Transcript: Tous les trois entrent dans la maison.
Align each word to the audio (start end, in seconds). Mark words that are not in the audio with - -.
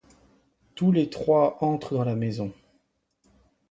Tous 0.73 0.91
les 0.91 1.11
trois 1.11 1.59
entrent 1.63 1.93
dans 1.93 2.03
la 2.03 2.15
maison. 2.15 2.51